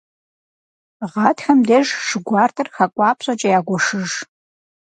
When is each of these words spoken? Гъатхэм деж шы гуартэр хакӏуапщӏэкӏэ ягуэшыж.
Гъатхэм 1.11 1.59
деж 1.67 1.87
шы 2.07 2.17
гуартэр 2.25 2.67
хакӏуапщӏэкӏэ 2.75 3.49
ягуэшыж. 3.57 4.09